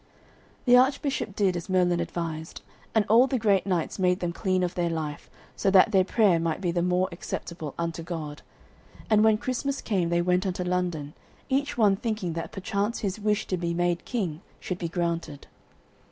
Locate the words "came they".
9.79-10.23